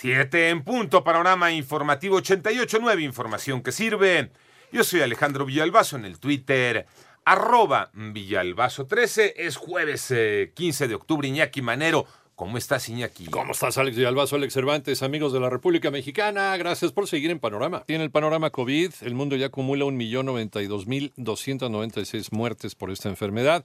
[0.00, 4.30] Siete en punto, panorama informativo 88.9, información que sirve.
[4.70, 6.86] Yo soy Alejandro Villalbazo en el Twitter,
[7.24, 9.32] arroba Villalbazo13.
[9.34, 12.06] Es jueves eh, 15 de octubre, Iñaki Manero.
[12.36, 13.26] ¿Cómo estás, Iñaki?
[13.26, 16.56] ¿Cómo estás, Alex Villalbazo, Alex Cervantes, amigos de la República Mexicana?
[16.56, 17.82] Gracias por seguir en Panorama.
[17.84, 23.64] Tiene el panorama COVID, el mundo ya acumula 1.092.296 muertes por esta enfermedad.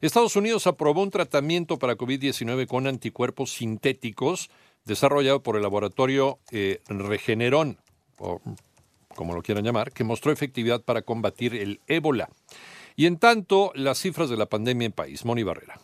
[0.00, 4.50] Estados Unidos aprobó un tratamiento para COVID-19 con anticuerpos sintéticos
[4.84, 7.78] desarrollado por el laboratorio eh, Regeneron,
[8.18, 8.40] o
[9.14, 12.30] como lo quieran llamar, que mostró efectividad para combatir el ébola.
[12.96, 15.24] Y en tanto, las cifras de la pandemia en país.
[15.24, 15.78] Moni Barrera.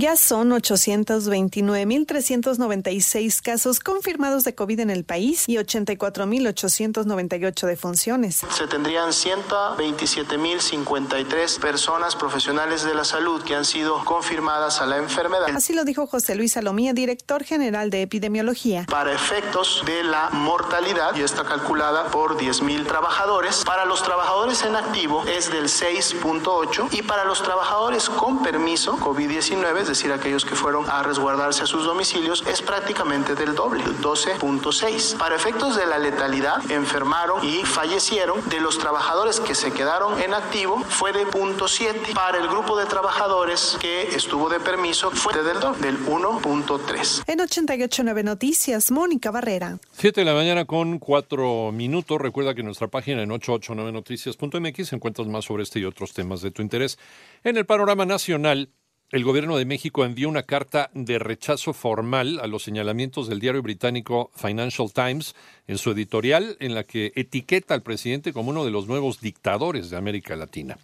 [0.00, 8.42] Ya son 829.396 casos confirmados de COVID en el país y 84.898 defunciones.
[8.48, 15.48] Se tendrían 127.053 personas profesionales de la salud que han sido confirmadas a la enfermedad.
[15.52, 18.86] Así lo dijo José Luis Salomía, director general de epidemiología.
[18.88, 24.76] Para efectos de la mortalidad, y está calculada por 10.000 trabajadores, para los trabajadores en
[24.76, 30.54] activo es del 6.8 y para los trabajadores con permiso COVID-19 es decir, aquellos que
[30.54, 35.16] fueron a resguardarse a sus domicilios, es prácticamente del doble, 12.6.
[35.16, 38.46] Para efectos de la letalidad, enfermaron y fallecieron.
[38.50, 42.12] De los trabajadores que se quedaron en activo, fue de 0.7.
[42.12, 47.22] Para el grupo de trabajadores que estuvo de permiso, fue del doble, del 1.3.
[47.26, 49.78] En 889 Noticias, Mónica Barrera.
[49.92, 52.20] 7 de la mañana con 4 minutos.
[52.20, 56.50] Recuerda que en nuestra página en 889noticias.mx encuentras más sobre este y otros temas de
[56.50, 56.98] tu interés.
[57.42, 58.70] En el panorama nacional,
[59.10, 63.62] el gobierno de México envió una carta de rechazo formal a los señalamientos del diario
[63.62, 65.34] británico Financial Times
[65.66, 69.88] en su editorial en la que etiqueta al presidente como uno de los nuevos dictadores
[69.88, 70.76] de América Latina.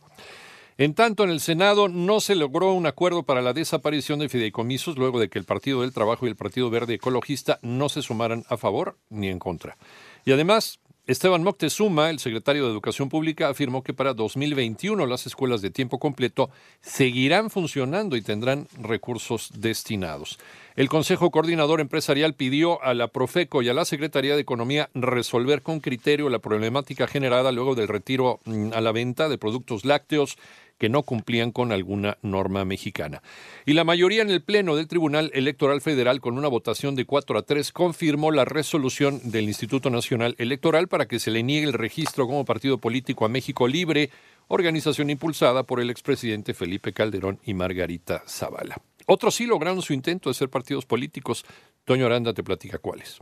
[0.77, 4.97] En tanto, en el Senado no se logró un acuerdo para la desaparición de fideicomisos
[4.97, 8.45] luego de que el Partido del Trabajo y el Partido Verde Ecologista no se sumaran
[8.49, 9.77] a favor ni en contra.
[10.25, 15.60] Y además, Esteban Moctezuma, el secretario de Educación Pública, afirmó que para 2021 las escuelas
[15.60, 16.48] de tiempo completo
[16.81, 20.38] seguirán funcionando y tendrán recursos destinados.
[20.76, 25.60] El Consejo Coordinador Empresarial pidió a la Profeco y a la Secretaría de Economía resolver
[25.60, 30.38] con criterio la problemática generada luego del retiro mm, a la venta de productos lácteos
[30.79, 33.23] que no cumplían con alguna norma mexicana.
[33.67, 37.39] Y la mayoría en el Pleno del Tribunal Electoral Federal, con una votación de 4
[37.39, 41.73] a 3, confirmó la resolución del Instituto Nacional Electoral para que se le niegue el
[41.73, 44.11] registro como partido político a México Libre,
[44.49, 48.77] organización impulsada por el expresidente Felipe Calderón y Margarita Zavala.
[49.06, 51.45] Otros sí lograron su intento de ser partidos políticos.
[51.85, 53.21] Toño Aranda te platica cuáles.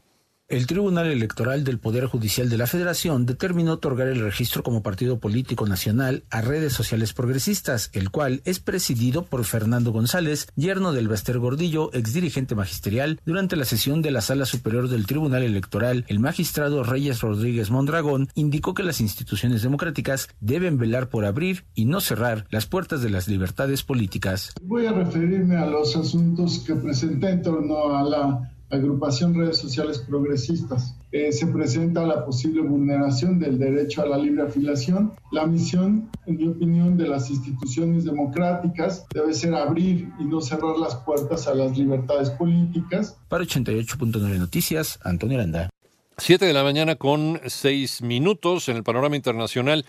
[0.53, 5.19] El Tribunal Electoral del Poder Judicial de la Federación determinó otorgar el registro como partido
[5.19, 11.09] político nacional a redes sociales progresistas, el cual es presidido por Fernando González, yerno del
[11.09, 13.19] Baster Gordillo, exdirigente magisterial.
[13.25, 18.29] Durante la sesión de la Sala Superior del Tribunal Electoral, el magistrado Reyes Rodríguez Mondragón
[18.35, 23.09] indicó que las instituciones democráticas deben velar por abrir y no cerrar las puertas de
[23.09, 24.53] las libertades políticas.
[24.61, 29.99] Voy a referirme a los asuntos que presenté en torno a la agrupación redes sociales
[29.99, 30.97] progresistas.
[31.13, 35.13] Eh, se presenta la posible vulneración del derecho a la libre afiliación.
[35.31, 40.79] La misión, en mi opinión, de las instituciones democráticas debe ser abrir y no cerrar
[40.79, 43.19] las puertas a las libertades políticas.
[43.29, 45.69] Para 88.9 Noticias, Antonio Aranda.
[46.17, 49.85] 7 de la mañana con 6 minutos en el panorama internacional.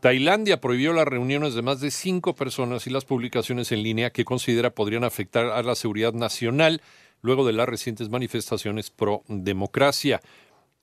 [0.00, 4.24] Tailandia prohibió las reuniones de más de cinco personas y las publicaciones en línea que
[4.24, 6.82] considera podrían afectar a la seguridad nacional
[7.22, 10.20] luego de las recientes manifestaciones pro democracia.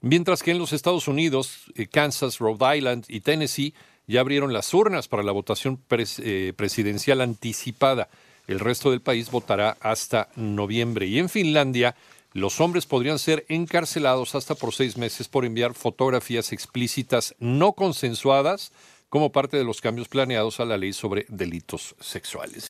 [0.02, 3.74] Mientras que en los Estados Unidos, eh, Kansas, Rhode Island y Tennessee
[4.08, 8.10] ya abrieron las urnas para la votación eh, presidencial anticipada.
[8.48, 11.06] El resto del país votará hasta noviembre.
[11.06, 11.96] Y en Finlandia,
[12.34, 18.72] los hombres podrían ser encarcelados hasta por seis meses por enviar fotografías explícitas no consensuadas
[19.10, 22.68] como parte de los cambios planeados a la ley sobre delitos sexuales.